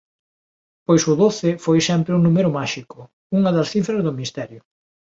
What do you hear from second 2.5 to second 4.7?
máxico, unha das cifras do Misterio.